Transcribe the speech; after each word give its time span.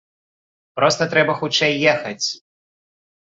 Проста 0.79 1.07
трэба 1.11 1.35
хутчэй 1.41 1.73
ехаць! 1.93 2.27